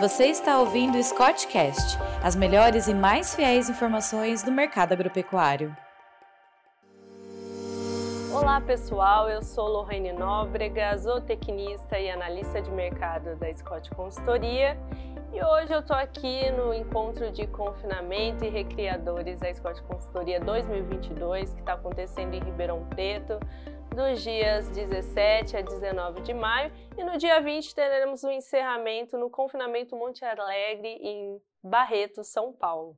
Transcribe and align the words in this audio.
Você 0.00 0.28
está 0.28 0.58
ouvindo 0.58 0.96
o 0.96 1.04
Scottcast, 1.04 1.98
as 2.22 2.34
melhores 2.34 2.88
e 2.88 2.94
mais 2.94 3.34
fiéis 3.34 3.68
informações 3.68 4.42
do 4.42 4.50
mercado 4.50 4.94
agropecuário. 4.94 5.76
Olá 8.40 8.58
pessoal, 8.58 9.28
eu 9.28 9.42
sou 9.42 9.68
Lorraine 9.68 10.14
Nóbrega, 10.14 10.96
zootecnista 10.96 12.00
e 12.00 12.10
analista 12.10 12.62
de 12.62 12.70
mercado 12.70 13.36
da 13.36 13.52
Scott 13.52 13.90
Consultoria 13.90 14.78
e 15.30 15.44
hoje 15.44 15.74
eu 15.74 15.80
estou 15.80 15.94
aqui 15.94 16.50
no 16.52 16.72
encontro 16.72 17.30
de 17.30 17.46
confinamento 17.46 18.42
e 18.42 18.48
recriadores 18.48 19.38
da 19.38 19.52
Scott 19.52 19.82
Consultoria 19.82 20.40
2022 20.40 21.52
que 21.52 21.60
está 21.60 21.74
acontecendo 21.74 22.32
em 22.32 22.40
Ribeirão 22.40 22.88
Preto 22.88 23.38
dos 23.94 24.22
dias 24.22 24.70
17 24.70 25.58
a 25.58 25.60
19 25.60 26.22
de 26.22 26.32
maio 26.32 26.72
e 26.96 27.04
no 27.04 27.18
dia 27.18 27.42
20 27.42 27.74
teremos 27.74 28.24
o 28.24 28.28
um 28.28 28.30
encerramento 28.30 29.18
no 29.18 29.28
confinamento 29.28 29.94
Monte 29.94 30.24
Alegre 30.24 30.88
em 30.88 31.38
Barreto, 31.62 32.24
São 32.24 32.54
Paulo. 32.54 32.96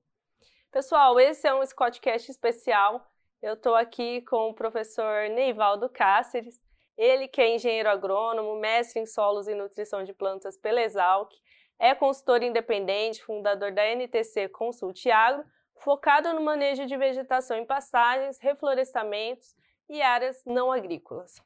Pessoal, 0.71 1.19
esse 1.19 1.49
é 1.49 1.53
um 1.53 1.67
Scottcast 1.67 2.31
especial. 2.31 3.12
Eu 3.43 3.55
estou 3.55 3.75
aqui 3.75 4.23
com 4.23 4.51
o 4.51 4.55
professor 4.55 5.29
Neivaldo 5.29 5.89
Cáceres, 5.89 6.63
ele 6.97 7.27
que 7.27 7.41
é 7.41 7.53
engenheiro 7.53 7.89
agrônomo, 7.89 8.61
mestre 8.61 9.01
em 9.01 9.07
solos 9.07 9.49
e 9.49 9.55
nutrição 9.55 10.05
de 10.05 10.13
plantas 10.13 10.57
pela 10.57 10.81
Exalc, 10.81 11.29
é 11.77 11.93
consultor 11.93 12.45
independente, 12.45 13.21
fundador 13.25 13.73
da 13.73 13.85
NTC 13.85 14.49
Consult 14.51 15.11
Agro, 15.11 15.45
focado 15.75 16.33
no 16.33 16.41
manejo 16.41 16.87
de 16.87 16.97
vegetação 16.97 17.57
em 17.57 17.67
pastagens, 17.67 18.39
reflorestamentos 18.41 19.57
e 19.91 20.01
áreas 20.01 20.41
não 20.47 20.71
agrícolas. 20.71 21.43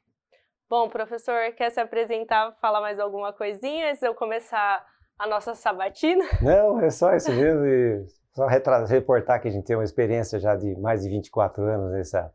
Bom, 0.69 0.87
professor, 0.89 1.51
quer 1.53 1.71
se 1.71 1.79
apresentar, 1.79 2.55
falar 2.61 2.79
mais 2.79 2.99
alguma 2.99 3.33
coisinha 3.33 3.89
antes 3.89 4.01
de 4.01 4.07
eu 4.07 4.13
começar 4.13 4.85
a 5.17 5.25
nossa 5.25 5.55
sabatina? 5.55 6.25
Não, 6.43 6.79
é 6.79 6.91
só 6.91 7.15
isso 7.15 7.31
mesmo. 7.31 7.65
E 7.65 8.05
só 8.37 8.45
reportar 8.85 9.41
que 9.41 9.47
a 9.47 9.51
gente 9.51 9.65
tem 9.65 9.75
uma 9.75 9.83
experiência 9.83 10.39
já 10.39 10.55
de 10.55 10.75
mais 10.75 11.01
de 11.01 11.09
24 11.09 11.63
anos, 11.63 11.91
nessa 11.91 12.31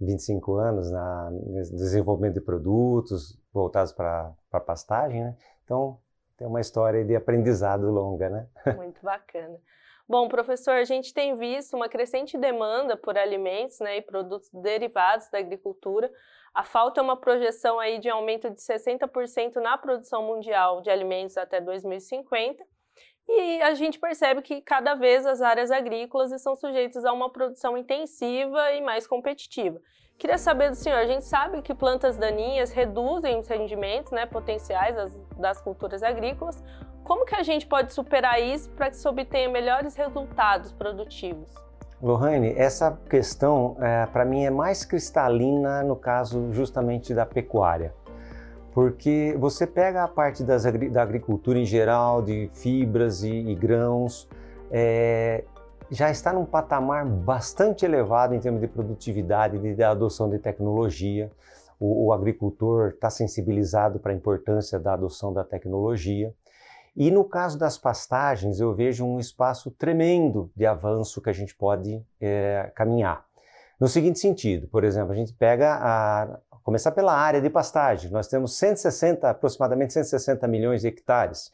25 0.00 0.56
anos, 0.56 0.90
na, 0.90 1.30
desenvolvimento 1.70 2.34
de 2.34 2.40
produtos 2.40 3.38
voltados 3.52 3.92
para 3.92 4.32
a 4.50 4.60
pastagem, 4.60 5.22
né? 5.22 5.36
Então, 5.62 6.00
tem 6.36 6.48
uma 6.48 6.60
história 6.60 7.04
de 7.04 7.14
aprendizado 7.14 7.88
longa, 7.88 8.28
né? 8.28 8.48
Muito 8.74 9.00
bacana. 9.00 9.56
Bom, 10.08 10.28
professor, 10.28 10.72
a 10.72 10.84
gente 10.84 11.14
tem 11.14 11.36
visto 11.36 11.74
uma 11.74 11.88
crescente 11.88 12.36
demanda 12.36 12.96
por 12.96 13.16
alimentos 13.16 13.78
né, 13.78 13.98
e 13.98 14.02
produtos 14.02 14.50
derivados 14.52 15.30
da 15.30 15.38
agricultura. 15.38 16.10
A 16.52 16.64
falta 16.64 17.00
é 17.00 17.02
uma 17.02 17.16
projeção 17.16 17.78
aí 17.78 18.00
de 18.00 18.10
aumento 18.10 18.50
de 18.50 18.60
60% 18.60 19.54
na 19.62 19.78
produção 19.78 20.24
mundial 20.24 20.82
de 20.82 20.90
alimentos 20.90 21.38
até 21.38 21.60
2050. 21.60 22.62
E 23.28 23.62
a 23.62 23.74
gente 23.74 23.98
percebe 23.98 24.42
que 24.42 24.60
cada 24.60 24.94
vez 24.94 25.24
as 25.24 25.40
áreas 25.40 25.70
agrícolas 25.70 26.30
estão 26.30 26.54
sujeitas 26.54 27.04
a 27.04 27.12
uma 27.12 27.30
produção 27.30 27.76
intensiva 27.76 28.72
e 28.72 28.82
mais 28.82 29.06
competitiva. 29.06 29.80
Queria 30.18 30.38
saber 30.38 30.70
do 30.70 30.76
senhor, 30.76 30.98
a 30.98 31.06
gente 31.06 31.24
sabe 31.24 31.60
que 31.62 31.74
plantas 31.74 32.16
daninhas 32.16 32.70
reduzem 32.70 33.38
os 33.38 33.48
rendimentos 33.48 34.12
né, 34.12 34.26
potenciais 34.26 34.94
das, 34.94 35.16
das 35.36 35.60
culturas 35.60 36.02
agrícolas. 36.02 36.62
Como 37.02 37.24
que 37.24 37.34
a 37.34 37.42
gente 37.42 37.66
pode 37.66 37.92
superar 37.92 38.40
isso 38.40 38.70
para 38.70 38.90
que 38.90 38.96
se 38.96 39.06
obtenha 39.08 39.48
melhores 39.48 39.96
resultados 39.96 40.72
produtivos? 40.72 41.52
Lohane, 42.00 42.54
essa 42.56 42.98
questão 43.08 43.76
é, 43.80 44.06
para 44.06 44.24
mim 44.24 44.44
é 44.44 44.50
mais 44.50 44.84
cristalina 44.84 45.82
no 45.82 45.96
caso 45.96 46.52
justamente 46.52 47.14
da 47.14 47.26
pecuária. 47.26 47.94
Porque 48.74 49.36
você 49.38 49.68
pega 49.68 50.02
a 50.02 50.08
parte 50.08 50.42
das, 50.42 50.64
da 50.64 51.00
agricultura 51.00 51.58
em 51.58 51.64
geral, 51.64 52.20
de 52.20 52.50
fibras 52.52 53.22
e, 53.22 53.30
e 53.32 53.54
grãos, 53.54 54.28
é, 54.68 55.44
já 55.88 56.10
está 56.10 56.32
num 56.32 56.44
patamar 56.44 57.06
bastante 57.06 57.84
elevado 57.84 58.34
em 58.34 58.40
termos 58.40 58.60
de 58.60 58.66
produtividade, 58.66 59.60
de, 59.60 59.76
de 59.76 59.82
adoção 59.84 60.28
de 60.28 60.40
tecnologia. 60.40 61.30
O, 61.78 62.06
o 62.06 62.12
agricultor 62.12 62.88
está 62.88 63.08
sensibilizado 63.08 64.00
para 64.00 64.10
a 64.10 64.14
importância 64.14 64.76
da 64.76 64.94
adoção 64.94 65.32
da 65.32 65.44
tecnologia. 65.44 66.34
E 66.96 67.12
no 67.12 67.24
caso 67.24 67.56
das 67.56 67.78
pastagens, 67.78 68.58
eu 68.58 68.74
vejo 68.74 69.04
um 69.04 69.20
espaço 69.20 69.70
tremendo 69.70 70.50
de 70.54 70.66
avanço 70.66 71.20
que 71.22 71.30
a 71.30 71.32
gente 71.32 71.54
pode 71.54 72.04
é, 72.20 72.72
caminhar. 72.74 73.24
No 73.78 73.86
seguinte 73.86 74.18
sentido, 74.18 74.66
por 74.66 74.82
exemplo, 74.82 75.12
a 75.12 75.16
gente 75.16 75.32
pega 75.32 75.74
a 75.74 76.38
começar 76.64 76.90
pela 76.90 77.14
área 77.14 77.40
de 77.40 77.50
pastagem. 77.50 78.10
Nós 78.10 78.26
temos 78.26 78.56
160, 78.56 79.30
aproximadamente 79.30 79.92
160 79.92 80.48
milhões 80.48 80.80
de 80.80 80.88
hectares. 80.88 81.52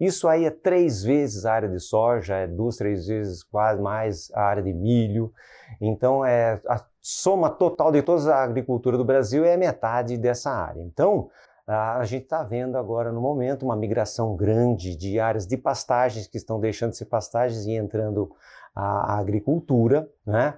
Isso 0.00 0.26
aí 0.28 0.44
é 0.44 0.50
três 0.50 1.02
vezes 1.02 1.44
a 1.44 1.52
área 1.52 1.68
de 1.68 1.80
soja, 1.80 2.36
é 2.36 2.46
duas, 2.46 2.76
três 2.76 3.06
vezes 3.06 3.42
quase 3.42 3.82
mais 3.82 4.30
a 4.32 4.42
área 4.42 4.62
de 4.62 4.72
milho. 4.72 5.32
Então, 5.80 6.24
é, 6.24 6.60
a 6.68 6.80
soma 7.00 7.50
total 7.50 7.92
de 7.92 8.00
toda 8.02 8.34
a 8.34 8.42
agricultura 8.42 8.96
do 8.96 9.04
Brasil 9.04 9.44
é 9.44 9.56
metade 9.56 10.16
dessa 10.16 10.50
área. 10.50 10.80
Então, 10.80 11.28
a 11.66 12.04
gente 12.04 12.24
está 12.24 12.42
vendo 12.42 12.76
agora 12.76 13.10
no 13.10 13.20
momento 13.20 13.64
uma 13.64 13.76
migração 13.76 14.36
grande 14.36 14.94
de 14.94 15.18
áreas 15.18 15.46
de 15.46 15.56
pastagens 15.56 16.26
que 16.26 16.36
estão 16.36 16.60
deixando 16.60 16.90
de 16.90 16.98
ser 16.98 17.06
pastagens 17.06 17.64
e 17.66 17.72
entrando 17.72 18.30
a, 18.74 19.14
a 19.14 19.18
agricultura, 19.18 20.08
né? 20.26 20.54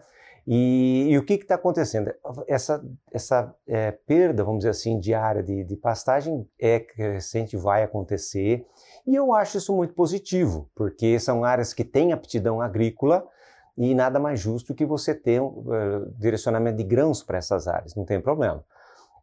E, 0.46 1.08
e, 1.10 1.18
o 1.18 1.24
que 1.24 1.34
está 1.34 1.56
acontecendo? 1.56 2.14
Essa, 2.46 2.84
essa 3.12 3.52
é, 3.66 3.90
perda, 3.90 4.44
vamos 4.44 4.60
dizer 4.60 4.70
assim, 4.70 5.00
de 5.00 5.12
área 5.12 5.42
de, 5.42 5.64
de 5.64 5.76
pastagem 5.76 6.48
é 6.56 6.78
crescente, 6.78 7.56
vai 7.56 7.82
acontecer, 7.82 8.64
e 9.04 9.14
eu 9.16 9.34
acho 9.34 9.58
isso 9.58 9.74
muito 9.74 9.92
positivo, 9.92 10.70
porque 10.74 11.18
são 11.18 11.44
áreas 11.44 11.74
que 11.74 11.84
têm 11.84 12.12
aptidão 12.12 12.60
agrícola 12.60 13.26
e 13.76 13.92
nada 13.92 14.20
mais 14.20 14.38
justo 14.38 14.72
que 14.72 14.86
você 14.86 15.14
ter 15.14 15.40
um 15.40 15.46
uh, 15.46 16.14
direcionamento 16.16 16.78
de 16.78 16.84
grãos 16.84 17.24
para 17.24 17.38
essas 17.38 17.66
áreas, 17.66 17.96
não 17.96 18.04
tem 18.04 18.20
problema. 18.20 18.64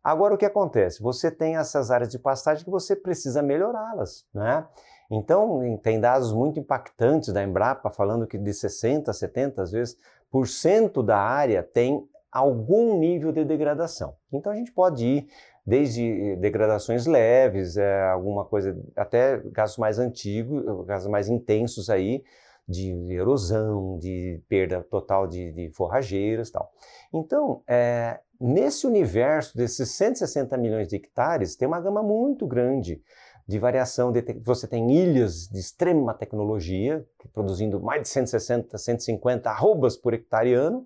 Agora, 0.04 0.36
o 0.36 0.38
que 0.38 0.46
acontece? 0.46 1.02
Você 1.02 1.32
tem 1.32 1.56
essas 1.56 1.90
áreas 1.90 2.10
de 2.10 2.20
pastagem 2.20 2.66
que 2.66 2.70
você 2.70 2.94
precisa 2.94 3.42
melhorá-las, 3.42 4.26
né? 4.34 4.68
Então, 5.10 5.62
tem 5.82 6.00
dados 6.00 6.34
muito 6.34 6.60
impactantes 6.60 7.32
da 7.32 7.44
Embrapa 7.44 7.90
falando 7.90 8.28
que 8.28 8.38
de 8.38 8.52
60% 8.52 9.08
a 9.08 9.12
70% 9.12 9.60
às 9.60 9.72
vezes 9.72 9.98
por 10.34 10.48
cento 10.48 11.04
da 11.04 11.20
área 11.20 11.62
tem 11.62 12.04
algum 12.32 12.98
nível 12.98 13.32
de 13.32 13.46
degradação. 13.46 14.16
Então 14.32 14.52
a 14.52 14.56
gente 14.56 14.72
pode 14.72 15.06
ir 15.06 15.28
desde 15.64 16.36
degradações 16.38 17.06
leves, 17.06 17.78
é, 17.78 18.10
alguma 18.10 18.44
coisa, 18.44 18.76
até 18.96 19.38
casos 19.54 19.78
mais 19.78 20.00
antigos, 20.00 20.88
casos 20.88 21.08
mais 21.08 21.30
intensos 21.30 21.88
aí, 21.88 22.24
de 22.68 22.92
erosão, 23.14 24.00
de 24.00 24.42
perda 24.50 24.82
total 24.82 25.28
de, 25.28 25.52
de 25.52 25.70
forrageiras 25.70 26.50
tal. 26.50 26.72
Então, 27.14 27.62
é, 27.68 28.20
nesse 28.42 28.88
universo 28.88 29.56
desses 29.56 29.92
160 29.92 30.58
milhões 30.58 30.88
de 30.88 30.96
hectares, 30.96 31.56
tem 31.56 31.68
uma 31.68 31.80
gama 31.80 32.02
muito 32.02 32.48
grande 32.48 33.04
de 33.48 33.60
variação. 33.60 34.12
De 34.12 34.22
você 34.44 34.68
tem 34.68 34.92
ilhas 34.92 35.48
de 35.48 35.60
extrema 35.60 36.14
tecnologia, 36.14 37.06
produzindo 37.34 37.82
mais 37.82 38.04
de 38.04 38.10
160, 38.10 38.78
150 38.78 39.50
arrobas 39.50 39.98
por 39.98 40.14
hectare 40.14 40.54
ano, 40.54 40.86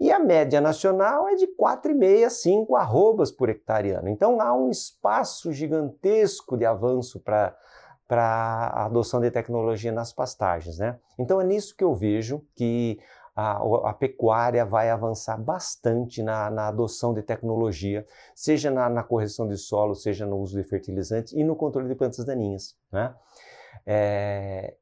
e 0.00 0.12
a 0.12 0.20
média 0.20 0.60
nacional 0.60 1.28
é 1.28 1.34
de 1.34 1.46
4,5 1.48 2.30
5 2.30 2.76
arrobas 2.76 3.32
por 3.32 3.48
hectare 3.48 3.90
ano. 3.90 4.08
Então 4.08 4.40
há 4.40 4.54
um 4.54 4.70
espaço 4.70 5.52
gigantesco 5.52 6.56
de 6.56 6.64
avanço 6.64 7.20
para 7.20 7.56
para 8.08 8.24
a 8.24 8.86
adoção 8.86 9.20
de 9.20 9.30
tecnologia 9.30 9.92
nas 9.92 10.14
pastagens, 10.14 10.78
né? 10.78 10.98
Então 11.18 11.38
é 11.38 11.44
nisso 11.44 11.76
que 11.76 11.84
eu 11.84 11.94
vejo 11.94 12.42
que 12.56 12.98
a, 13.40 13.90
a 13.90 13.94
pecuária 13.94 14.66
vai 14.66 14.90
avançar 14.90 15.36
bastante 15.36 16.24
na, 16.24 16.50
na 16.50 16.66
adoção 16.66 17.14
de 17.14 17.22
tecnologia, 17.22 18.04
seja 18.34 18.68
na, 18.68 18.90
na, 18.90 19.04
correção 19.04 19.46
de 19.46 19.56
solo, 19.56 19.94
seja 19.94 20.26
no 20.26 20.38
uso 20.38 20.60
de 20.60 20.68
fertilizantes 20.68 21.32
e 21.32 21.44
no 21.44 21.54
controle 21.54 21.88
de 21.88 21.94
plantas 21.94 22.24
daninhas. 22.24 22.76
Né? 22.90 23.14
É, 23.86 24.74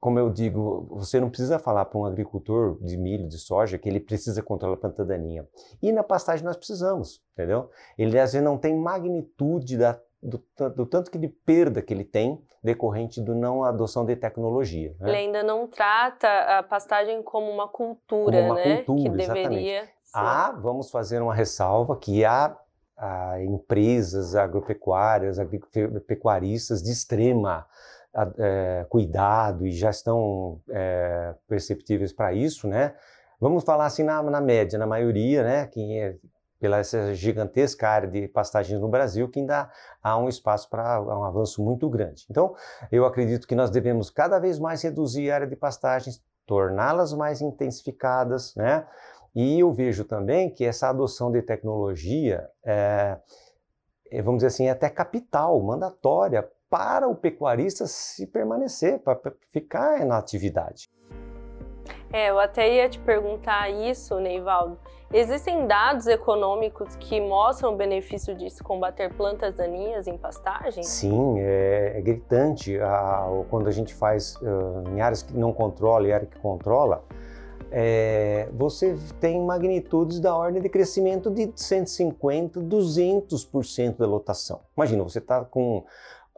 como 0.00 0.18
eu 0.18 0.30
digo, 0.30 0.86
você 0.90 1.20
não 1.20 1.28
precisa 1.28 1.58
falar 1.58 1.84
para 1.84 1.98
um 1.98 2.06
agricultor 2.06 2.82
de 2.82 2.96
milho, 2.96 3.28
de 3.28 3.36
soja, 3.36 3.76
que 3.76 3.86
ele 3.86 4.00
precisa 4.00 4.42
controlar 4.42 4.76
a 4.76 4.78
planta 4.78 5.04
daninha. 5.04 5.46
E 5.82 5.92
na 5.92 6.02
pastagem 6.02 6.46
nós 6.46 6.56
precisamos, 6.56 7.22
entendeu? 7.34 7.68
Ele 7.98 8.18
às 8.18 8.32
vezes 8.32 8.42
não 8.42 8.56
tem 8.56 8.74
magnitude 8.74 9.76
da 9.76 10.00
do, 10.22 10.42
do, 10.76 10.86
tanto 10.86 11.10
que 11.10 11.18
de 11.18 11.28
perda 11.28 11.80
que 11.80 11.94
ele 11.94 12.04
tem 12.04 12.42
decorrente 12.62 13.20
do 13.20 13.34
não 13.34 13.62
adoção 13.62 14.04
de 14.04 14.16
tecnologia. 14.16 14.94
Né? 14.98 15.08
Ele 15.08 15.16
ainda 15.16 15.42
não 15.42 15.66
trata 15.66 16.28
a 16.58 16.62
pastagem 16.62 17.22
como 17.22 17.50
uma 17.50 17.68
cultura, 17.68 18.36
como 18.36 18.52
uma 18.52 18.54
né? 18.56 18.82
Cultura, 18.82 19.10
que 19.10 19.16
deveria 19.16 19.82
exatamente. 19.82 19.98
Há, 20.12 20.52
vamos 20.52 20.90
fazer 20.90 21.22
uma 21.22 21.34
ressalva, 21.34 21.96
que 21.96 22.24
há, 22.24 22.56
há 22.96 23.42
empresas 23.42 24.34
agropecuárias, 24.34 25.38
agropecuaristas 25.38 26.82
de 26.82 26.90
extrema 26.90 27.66
é, 28.38 28.86
cuidado 28.88 29.66
e 29.66 29.72
já 29.72 29.90
estão 29.90 30.60
é, 30.70 31.34
perceptíveis 31.46 32.12
para 32.12 32.32
isso, 32.32 32.66
né? 32.66 32.94
Vamos 33.40 33.62
falar 33.62 33.86
assim 33.86 34.02
na, 34.02 34.20
na 34.22 34.40
média, 34.40 34.78
na 34.78 34.86
maioria, 34.86 35.44
né? 35.44 35.66
Que 35.66 35.98
é 35.98 36.16
pela 36.60 36.78
essa 36.78 37.14
gigantesca 37.14 37.88
área 37.88 38.08
de 38.08 38.28
pastagens 38.28 38.80
no 38.80 38.88
Brasil, 38.88 39.28
que 39.28 39.40
ainda 39.40 39.70
há 40.02 40.18
um 40.18 40.28
espaço 40.28 40.68
para 40.68 41.00
um 41.00 41.24
avanço 41.24 41.62
muito 41.62 41.88
grande. 41.88 42.26
Então, 42.30 42.54
eu 42.90 43.04
acredito 43.04 43.46
que 43.46 43.54
nós 43.54 43.70
devemos 43.70 44.10
cada 44.10 44.38
vez 44.38 44.58
mais 44.58 44.82
reduzir 44.82 45.30
a 45.30 45.36
área 45.36 45.46
de 45.46 45.56
pastagens, 45.56 46.22
torná-las 46.46 47.12
mais 47.12 47.40
intensificadas, 47.40 48.54
né? 48.56 48.86
E 49.34 49.60
eu 49.60 49.72
vejo 49.72 50.04
também 50.04 50.50
que 50.50 50.64
essa 50.64 50.88
adoção 50.88 51.30
de 51.30 51.42
tecnologia 51.42 52.48
é, 52.64 53.18
vamos 54.22 54.38
dizer 54.38 54.48
assim, 54.48 54.66
é 54.66 54.70
até 54.70 54.88
capital, 54.88 55.60
mandatória 55.62 56.48
para 56.70 57.08
o 57.08 57.14
pecuarista 57.14 57.86
se 57.86 58.26
permanecer, 58.26 58.98
para 58.98 59.18
ficar 59.52 60.04
na 60.04 60.18
atividade. 60.18 60.90
É, 62.12 62.30
eu 62.30 62.38
até 62.38 62.74
ia 62.74 62.88
te 62.88 62.98
perguntar 62.98 63.68
isso, 63.70 64.18
Neivaldo. 64.18 64.78
Existem 65.12 65.66
dados 65.66 66.06
econômicos 66.06 66.94
que 66.96 67.18
mostram 67.18 67.72
o 67.72 67.76
benefício 67.76 68.36
se 68.50 68.62
combater 68.62 69.12
plantas 69.14 69.54
daninhas 69.54 70.06
em 70.06 70.18
pastagem? 70.18 70.82
Sim, 70.82 71.36
é, 71.38 71.94
é 71.96 72.00
gritante. 72.02 72.78
A, 72.78 73.26
quando 73.48 73.68
a 73.68 73.70
gente 73.70 73.94
faz 73.94 74.36
uh, 74.36 74.84
em 74.90 75.00
áreas 75.00 75.22
que 75.22 75.34
não 75.34 75.50
controla 75.52 76.06
e 76.06 76.12
área 76.12 76.26
que 76.26 76.38
controla, 76.38 77.02
é, 77.70 78.48
você 78.52 78.96
tem 79.20 79.40
magnitudes 79.44 80.20
da 80.20 80.34
ordem 80.34 80.60
de 80.60 80.68
crescimento 80.68 81.30
de 81.30 81.50
150, 81.54 82.60
200% 82.60 83.96
da 83.96 84.06
lotação. 84.06 84.60
Imagina, 84.76 85.02
você 85.02 85.18
está 85.18 85.44
com 85.44 85.84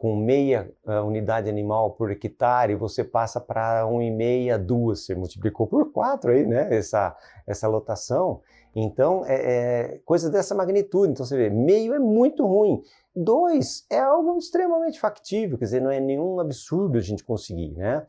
com 0.01 0.15
meia 0.15 0.67
uh, 0.83 1.05
unidade 1.05 1.47
animal 1.47 1.91
por 1.91 2.09
hectare, 2.09 2.73
você 2.73 3.03
passa 3.03 3.39
para 3.39 3.83
1,5, 3.83 4.57
2, 4.57 4.99
você 4.99 5.13
multiplicou 5.13 5.67
por 5.67 5.91
4 5.91 6.31
aí, 6.31 6.43
né, 6.43 6.75
essa, 6.75 7.15
essa 7.45 7.67
lotação. 7.67 8.41
Então, 8.75 9.23
é, 9.27 9.35
é 9.35 10.01
coisa 10.03 10.27
dessa 10.27 10.55
magnitude. 10.55 11.11
Então, 11.11 11.23
você 11.23 11.37
vê, 11.37 11.51
meio 11.51 11.93
é 11.93 11.99
muito 11.99 12.43
ruim. 12.47 12.81
Dois 13.15 13.85
é 13.91 13.99
algo 13.99 14.39
extremamente 14.39 14.99
factível, 14.99 15.55
quer 15.55 15.65
dizer, 15.65 15.81
não 15.81 15.91
é 15.91 15.99
nenhum 15.99 16.39
absurdo 16.39 16.97
a 16.97 17.01
gente 17.01 17.23
conseguir, 17.23 17.73
né? 17.73 18.03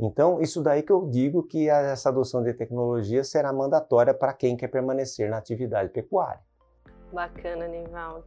Então, 0.00 0.40
isso 0.40 0.60
daí 0.60 0.82
que 0.82 0.90
eu 0.90 1.06
digo 1.08 1.44
que 1.44 1.68
essa 1.68 2.08
adoção 2.08 2.42
de 2.42 2.54
tecnologia 2.54 3.22
será 3.22 3.52
mandatória 3.52 4.12
para 4.12 4.32
quem 4.32 4.56
quer 4.56 4.66
permanecer 4.66 5.30
na 5.30 5.38
atividade 5.38 5.90
pecuária. 5.90 6.40
Bacana, 7.12 7.68
Neivaldo. 7.68 8.24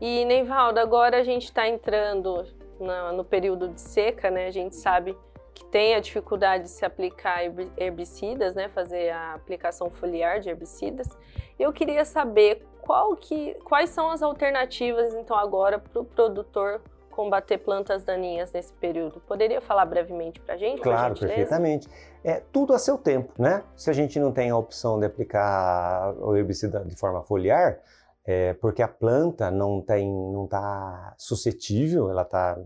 E, 0.00 0.24
Neivaldo, 0.24 0.78
agora 0.78 1.18
a 1.18 1.24
gente 1.24 1.44
está 1.44 1.66
entrando 1.66 2.46
no, 2.78 3.12
no 3.12 3.24
período 3.24 3.68
de 3.68 3.80
seca, 3.80 4.30
né? 4.30 4.46
A 4.46 4.50
gente 4.50 4.76
sabe 4.76 5.16
que 5.54 5.64
tem 5.64 5.94
a 5.94 6.00
dificuldade 6.00 6.64
de 6.64 6.68
se 6.68 6.84
aplicar 6.84 7.40
herbicidas, 7.76 8.54
né? 8.54 8.68
Fazer 8.68 9.10
a 9.10 9.34
aplicação 9.34 9.90
foliar 9.90 10.40
de 10.40 10.50
herbicidas. 10.50 11.08
Eu 11.58 11.72
queria 11.72 12.04
saber 12.04 12.66
que, 13.20 13.54
quais 13.64 13.90
são 13.90 14.10
as 14.10 14.22
alternativas, 14.22 15.14
então, 15.14 15.36
agora 15.36 15.78
para 15.78 16.00
o 16.00 16.04
produtor 16.04 16.80
combater 17.10 17.58
plantas 17.58 18.04
daninhas 18.04 18.52
nesse 18.52 18.72
período? 18.74 19.20
Poderia 19.20 19.60
falar 19.60 19.86
brevemente 19.86 20.38
para 20.38 20.54
a 20.54 20.56
gente? 20.58 20.82
Claro, 20.82 21.18
perfeitamente. 21.18 21.88
É 22.22 22.42
tudo 22.52 22.74
a 22.74 22.78
seu 22.78 22.98
tempo, 22.98 23.32
né? 23.38 23.64
Se 23.74 23.88
a 23.88 23.92
gente 23.94 24.20
não 24.20 24.30
tem 24.30 24.50
a 24.50 24.56
opção 24.56 25.00
de 25.00 25.06
aplicar 25.06 26.14
o 26.18 26.36
herbicida 26.36 26.84
de 26.84 26.94
forma 26.94 27.22
foliar, 27.22 27.80
é, 28.26 28.54
porque 28.54 28.82
a 28.82 28.88
planta 28.88 29.50
não 29.52 29.80
tem, 29.80 30.10
não 30.10 30.46
está 30.46 31.14
suscetível, 31.16 32.10
ela 32.10 32.22
está 32.22 32.58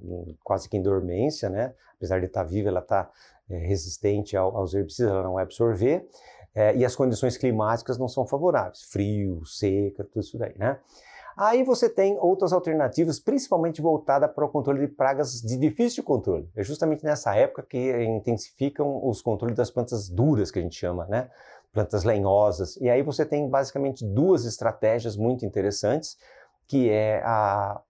quase 0.43 0.69
que 0.69 0.77
em 0.77 0.83
dormência, 0.83 1.51
né? 1.51 1.75
Apesar 1.97 2.19
de 2.19 2.27
estar 2.27 2.45
tá 2.45 2.49
viva, 2.49 2.71
ela 2.71 2.81
está 2.81 3.11
é, 3.51 3.59
resistente 3.59 4.37
ao, 4.37 4.57
aos 4.57 4.73
herbicidas, 4.73 5.13
ela 5.13 5.23
não 5.23 5.35
vai 5.35 5.45
absorver. 5.45 6.09
É, 6.55 6.75
e 6.75 6.85
as 6.85 6.97
condições 6.97 7.37
climáticas 7.37 7.99
não 7.99 8.09
são 8.09 8.27
favoráveis, 8.27 8.83
frio, 8.85 9.45
seca, 9.45 10.03
tudo 10.05 10.23
isso 10.23 10.39
daí, 10.39 10.55
né? 10.57 10.79
Aí 11.37 11.63
você 11.63 11.89
tem 11.89 12.19
outras 12.19 12.53
alternativas, 12.53 13.21
principalmente 13.21 13.81
voltada 13.81 14.29
para 14.29 14.45
o 14.45 14.49
controle 14.49 14.87
de 14.87 14.93
pragas 14.93 15.41
de 15.41 15.57
difícil 15.57 16.03
controle. 16.03 16.51
É 16.57 16.63
justamente 16.63 17.05
nessa 17.05 17.35
época 17.35 17.63
que 17.63 18.03
intensificam 18.03 19.07
os 19.07 19.23
controles 19.23 19.57
das 19.57 19.71
plantas 19.71 20.09
duras, 20.09 20.51
que 20.51 20.59
a 20.59 20.63
gente 20.63 20.77
chama, 20.77 21.07
né? 21.07 21.31
Plantas 21.73 22.05
lenhosas. 22.05 22.77
E 22.77 22.89
aí 22.89 23.03
você 23.03 23.25
tem 23.25 23.49
basicamente 23.49 24.05
duas 24.05 24.45
estratégias 24.45 25.17
muito 25.17 25.45
interessantes, 25.45 26.17
que 26.67 26.91
é 26.91 27.23
a 27.25 27.81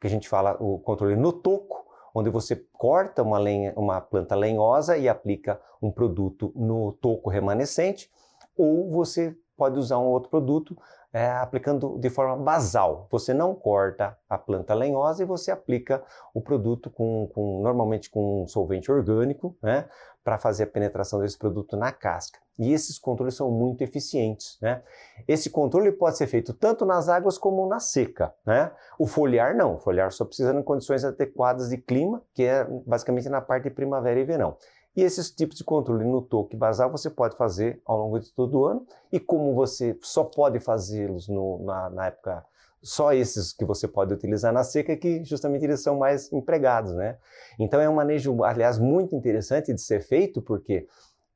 que 0.00 0.08
a 0.08 0.10
gente 0.10 0.28
fala 0.28 0.54
o 0.60 0.78
controle 0.80 1.16
no 1.16 1.32
toco, 1.32 1.82
onde 2.14 2.28
você 2.28 2.56
corta 2.74 3.22
uma, 3.22 3.38
lenha, 3.38 3.72
uma 3.74 4.02
planta 4.02 4.34
lenhosa 4.34 4.98
e 4.98 5.08
aplica 5.08 5.58
um 5.80 5.90
produto 5.90 6.52
no 6.54 6.92
toco 6.92 7.30
remanescente, 7.30 8.10
ou 8.54 8.90
você 8.90 9.34
pode 9.56 9.78
usar 9.78 9.98
um 9.98 10.04
outro 10.04 10.28
produto 10.28 10.76
é, 11.10 11.30
aplicando 11.30 11.96
de 11.98 12.10
forma 12.10 12.36
basal. 12.36 13.06
Você 13.10 13.32
não 13.32 13.54
corta 13.54 14.18
a 14.28 14.36
planta 14.36 14.74
lenhosa 14.74 15.22
e 15.22 15.26
você 15.26 15.50
aplica 15.50 16.02
o 16.34 16.40
produto 16.40 16.90
com, 16.90 17.30
com 17.32 17.62
normalmente 17.62 18.10
com 18.10 18.42
um 18.42 18.46
solvente 18.46 18.92
orgânico, 18.92 19.56
né, 19.62 19.88
para 20.24 20.38
fazer 20.38 20.64
a 20.64 20.66
penetração 20.66 21.20
desse 21.20 21.36
produto 21.36 21.76
na 21.76 21.92
casca. 21.92 22.38
E 22.58 22.72
esses 22.72 22.98
controles 22.98 23.34
são 23.34 23.50
muito 23.50 23.82
eficientes. 23.82 24.56
Né? 24.60 24.82
Esse 25.28 25.50
controle 25.50 25.92
pode 25.92 26.16
ser 26.16 26.26
feito 26.26 26.54
tanto 26.54 26.86
nas 26.86 27.08
águas 27.08 27.36
como 27.36 27.68
na 27.68 27.78
seca. 27.78 28.32
Né? 28.46 28.72
O 28.98 29.06
foliar 29.06 29.54
não, 29.54 29.74
o 29.74 29.78
foliar 29.78 30.10
só 30.10 30.24
precisa 30.24 30.54
em 30.54 30.62
condições 30.62 31.04
adequadas 31.04 31.68
de 31.68 31.76
clima, 31.76 32.22
que 32.32 32.44
é 32.44 32.64
basicamente 32.86 33.28
na 33.28 33.40
parte 33.40 33.64
de 33.64 33.70
primavera 33.70 34.18
e 34.18 34.24
verão. 34.24 34.56
E 34.96 35.02
esses 35.02 35.30
tipos 35.30 35.58
de 35.58 35.64
controle 35.64 36.04
no 36.04 36.22
toque 36.22 36.56
basal 36.56 36.90
você 36.90 37.10
pode 37.10 37.36
fazer 37.36 37.82
ao 37.84 37.98
longo 37.98 38.18
de 38.20 38.32
todo 38.32 38.60
o 38.60 38.64
ano. 38.64 38.86
E 39.12 39.18
como 39.20 39.52
você 39.54 39.98
só 40.00 40.24
pode 40.24 40.60
fazê-los 40.60 41.28
na, 41.28 41.90
na 41.90 42.06
época 42.06 42.44
só 42.84 43.14
esses 43.14 43.52
que 43.54 43.64
você 43.64 43.88
pode 43.88 44.12
utilizar 44.12 44.52
na 44.52 44.62
seca 44.62 44.94
que 44.94 45.24
justamente 45.24 45.64
eles 45.64 45.82
são 45.82 45.98
mais 45.98 46.30
empregados, 46.30 46.94
né? 46.94 47.16
Então 47.58 47.80
é 47.80 47.88
um 47.88 47.94
manejo, 47.94 48.44
aliás, 48.44 48.78
muito 48.78 49.16
interessante 49.16 49.72
de 49.72 49.80
ser 49.80 50.00
feito 50.00 50.42
porque 50.42 50.86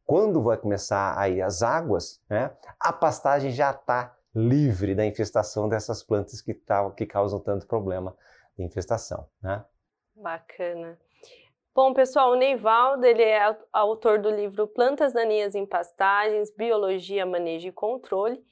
quando 0.04 0.42
vai 0.42 0.58
começar 0.58 1.18
aí 1.18 1.40
as 1.40 1.62
águas, 1.62 2.20
né, 2.28 2.50
a 2.78 2.92
pastagem 2.92 3.50
já 3.50 3.70
está 3.70 4.14
livre 4.34 4.94
da 4.94 5.06
infestação 5.06 5.68
dessas 5.68 6.02
plantas 6.02 6.42
que, 6.42 6.52
tá, 6.52 6.88
que 6.90 7.06
causam 7.06 7.40
tanto 7.40 7.66
problema 7.66 8.14
de 8.56 8.64
infestação, 8.64 9.26
né? 9.42 9.64
Bacana. 10.14 10.98
Bom, 11.74 11.94
pessoal, 11.94 12.32
o 12.32 12.36
Neivaldo 12.36 13.06
ele 13.06 13.22
é 13.22 13.56
autor 13.72 14.18
do 14.18 14.30
livro 14.30 14.66
Plantas 14.66 15.12
Daninhas 15.12 15.54
em 15.54 15.64
Pastagens, 15.64 16.50
Biologia, 16.50 17.24
Manejo 17.24 17.68
e 17.68 17.72
Controle. 17.72 18.44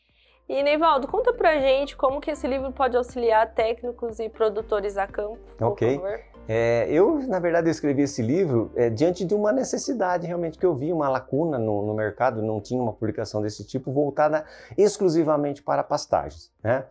E, 0.49 0.63
Neivaldo, 0.63 1.09
conta 1.09 1.33
pra 1.33 1.59
gente 1.59 1.97
como 1.97 2.21
que 2.21 2.31
esse 2.31 2.47
livro 2.47 2.71
pode 2.71 2.97
auxiliar 2.97 3.53
técnicos 3.53 4.21
e 4.21 4.29
produtores 4.29 4.97
a 4.97 5.07
campo, 5.07 5.39
por 5.59 5.67
Ok. 5.69 5.97
favor. 5.97 6.21
É, 6.49 6.87
eu, 6.89 7.19
na 7.27 7.41
verdade, 7.41 7.69
escrevi 7.69 8.03
esse 8.03 8.23
livro 8.23 8.71
é, 8.77 8.89
diante 8.89 9.25
de 9.25 9.35
uma 9.35 9.51
necessidade 9.51 10.29
realmente 10.29 10.57
que 10.57 10.65
eu 10.65 10.77
vi, 10.77 10.93
uma 10.93 11.09
lacuna 11.09 11.59
no, 11.59 11.85
no, 11.85 11.93
mercado, 11.93 12.41
não 12.41 12.61
tinha 12.61 12.81
uma 12.81 12.93
publicação 12.93 13.43
desse 13.43 13.67
tipo 13.67 13.91
voltada 13.91 14.45
exclusivamente 14.79 15.61
para 15.61 15.83
pastagens. 15.83 16.53
Né? 16.63 16.85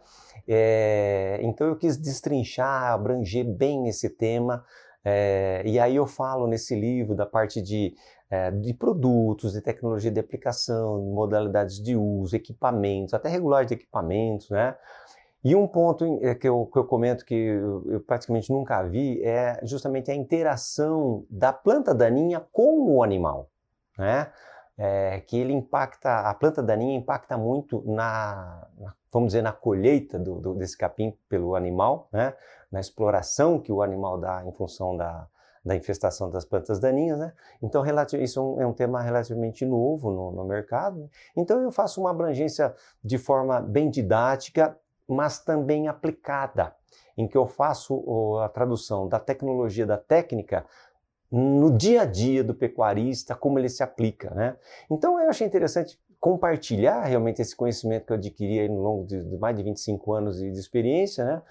É, 0.46 1.40
então 1.42 1.68
eu 1.68 1.78
quis 1.78 1.96
destrinchar, 1.96 2.92
abranger 2.92 3.46
bem 3.46 3.88
esse 3.88 4.10
tema, 4.10 4.66
é, 5.06 5.62
e 5.64 5.80
aí 5.80 5.96
eu 5.96 6.08
falo 6.08 6.48
nesse 6.48 6.76
livro 6.76 7.16
da 7.16 7.28
parte 7.28 7.62
de 7.62 7.96
é, 8.30 8.52
de 8.52 8.74
produtos, 8.74 9.54
de 9.54 9.62
tecnologia 9.62 10.12
de 10.12 10.20
aplicação, 10.20 11.02
modalidades 11.02 11.82
de 11.82 11.96
uso, 11.96 12.36
equipamentos, 12.36 13.14
até 13.14 13.30
regulagem 13.30 13.68
de 13.68 13.74
equipamentos, 13.76 14.50
né? 14.50 14.76
E 15.44 15.56
um 15.56 15.68
ponto 15.68 16.20
é, 16.24 16.34
que 16.34 16.48
eu, 16.48 16.66
que 16.66 16.80
eu 16.80 16.86
comento 16.86 17.24
que 17.24 17.36
eu, 17.36 17.84
eu, 17.88 18.00
praticamente 18.02 18.52
nunca 18.52 18.82
vi 18.82 19.22
é 19.24 19.60
justamente 19.64 20.10
a 20.10 20.16
interação 20.16 21.24
da 21.30 21.54
planta 21.54 21.94
daninha 21.94 22.40
com 22.52 22.96
o 22.96 23.04
animal, 23.04 23.50
né? 23.98 24.32
É, 24.78 25.22
que 25.22 25.38
ele 25.38 25.54
impacta, 25.54 26.20
a 26.22 26.34
planta 26.34 26.62
daninha 26.62 26.98
impacta 26.98 27.38
muito 27.38 27.82
na, 27.86 28.68
na 28.78 28.94
vamos 29.16 29.28
dizer, 29.28 29.42
na 29.42 29.54
colheita 29.54 30.20
do, 30.20 30.42
do, 30.42 30.54
desse 30.54 30.78
capim 30.78 31.18
pelo 31.30 31.56
animal, 31.56 32.10
né? 32.12 32.34
na 32.70 32.82
exploração 32.82 33.58
que 33.58 33.72
o 33.72 33.82
animal 33.82 34.18
dá 34.18 34.44
em 34.46 34.52
função 34.52 34.98
da, 34.98 35.26
da 35.66 35.76
infestação 35.76 36.30
das 36.30 36.46
plantas 36.46 36.80
daninhas, 36.80 37.18
né? 37.18 37.34
Então, 37.62 37.84
isso 38.22 38.40
é 38.40 38.44
um, 38.44 38.62
é 38.62 38.68
um 38.68 38.74
tema 38.74 39.02
relativamente 39.02 39.66
novo 39.66 40.12
no, 40.12 40.32
no 40.32 40.46
mercado. 40.46 41.00
Né? 41.00 41.10
Então, 41.36 41.60
eu 41.60 41.72
faço 41.72 42.00
uma 42.00 42.12
abrangência 42.12 42.76
de 43.04 43.18
forma 43.18 43.60
bem 43.60 43.90
didática, 43.90 44.78
mas 45.08 45.40
também 45.40 45.88
aplicada, 45.88 46.76
em 47.18 47.28
que 47.28 47.36
eu 47.36 47.48
faço 47.48 48.38
a 48.44 48.50
tradução 48.50 49.08
da 49.08 49.20
tecnologia, 49.20 49.88
da 49.88 49.98
técnica, 49.98 50.66
no 51.32 51.76
dia 51.76 52.04
a 52.04 52.06
dia 52.06 52.44
do 52.44 52.54
pecuarista, 52.54 53.34
como 53.34 53.58
ele 53.58 53.68
se 53.68 53.82
aplica, 53.82 54.30
né? 54.36 54.56
Então, 54.90 55.20
eu 55.20 55.30
achei 55.30 55.48
interessante 55.48 56.00
compartilhar 56.20 57.04
realmente 57.04 57.42
esse 57.42 57.56
conhecimento 57.56 58.06
que 58.06 58.14
eu 58.14 58.18
adquiri 58.18 58.68
ao 58.68 58.76
longo 58.76 59.06
de, 59.06 59.24
de 59.24 59.38
mais 59.38 59.56
de 59.56 59.64
25 59.64 60.14
anos 60.14 60.38
de, 60.38 60.52
de 60.52 60.60
experiência, 60.60 61.26
né? 61.26 61.42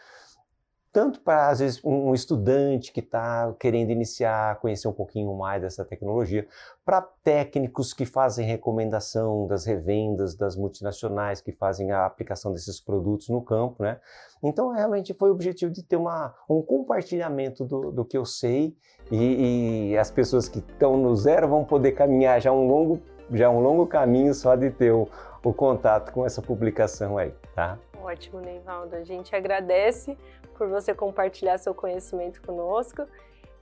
Tanto 0.95 1.21
para, 1.21 1.49
às 1.49 1.59
vezes, 1.59 1.85
um 1.85 2.15
estudante 2.15 2.93
que 2.93 3.01
está 3.01 3.53
querendo 3.59 3.91
iniciar, 3.91 4.61
conhecer 4.61 4.87
um 4.87 4.93
pouquinho 4.93 5.35
mais 5.35 5.61
dessa 5.61 5.85
tecnologia, 5.85 6.47
para 6.85 7.03
técnicos 7.03 7.93
que 7.93 8.07
fazem 8.07 8.47
recomendação 8.47 9.49
das 9.49 9.65
revendas 9.65 10.37
das 10.37 10.55
multinacionais 10.55 11.41
que 11.41 11.51
fazem 11.51 11.91
a 11.91 12.07
aplicação 12.07 12.53
desses 12.53 12.81
produtos 12.81 13.29
no 13.29 13.43
campo, 13.43 13.83
né? 13.83 13.99
Então, 14.41 14.71
realmente 14.71 15.13
foi 15.13 15.31
o 15.31 15.33
objetivo 15.33 15.73
de 15.73 15.83
ter 15.83 15.97
uma, 15.97 16.33
um 16.49 16.63
compartilhamento 16.63 17.65
do, 17.65 17.91
do 17.91 18.05
que 18.05 18.17
eu 18.17 18.25
sei 18.25 18.77
e, 19.11 19.91
e 19.91 19.99
as 19.99 20.13
pessoas 20.13 20.49
que 20.49 20.61
estão 20.61 20.97
no 20.97 21.17
zero 21.17 21.49
vão 21.49 21.65
poder 21.65 21.91
caminhar 21.93 22.41
já 22.41 22.53
um 22.53 22.69
longo, 22.69 23.03
já 23.33 23.51
um 23.51 23.59
longo 23.59 23.85
caminho 23.89 24.33
só 24.33 24.55
de 24.55 24.71
ter 24.71 24.93
o, 24.93 25.09
o 25.43 25.53
contato 25.53 26.13
com 26.13 26.25
essa 26.25 26.41
publicação 26.41 27.19
aí, 27.19 27.35
tá? 27.53 27.81
Ótimo, 28.05 28.41
Neivaldo. 28.41 28.95
A 28.95 29.03
gente 29.03 29.35
agradece 29.35 30.17
por 30.59 30.69
você 30.69 30.95
compartilhar 30.95 31.57
seu 31.57 31.75
conhecimento 31.75 32.43
conosco. 32.43 33.07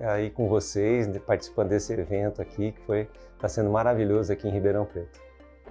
aí 0.01 0.29
com 0.29 0.47
vocês, 0.47 1.07
participando 1.19 1.69
desse 1.69 1.93
evento 1.93 2.41
aqui 2.41 2.73
que 2.73 2.81
foi 2.81 3.09
está 3.33 3.47
sendo 3.47 3.69
maravilhoso 3.69 4.31
aqui 4.31 4.47
em 4.47 4.51
Ribeirão 4.51 4.85
Preto. 4.85 5.19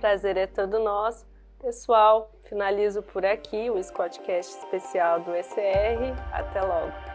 Prazer 0.01 0.37
é 0.37 0.47
todo 0.47 0.79
nosso. 0.79 1.27
Pessoal, 1.61 2.31
finalizo 2.43 3.03
por 3.03 3.25
aqui 3.25 3.71
o 3.71 3.83
Scottcast 3.83 4.59
especial 4.59 5.21
do 5.21 5.35
ECR. 5.35 6.15
Até 6.33 6.61
logo. 6.61 7.14